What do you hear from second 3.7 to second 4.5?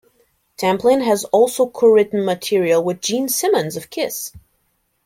of Kiss.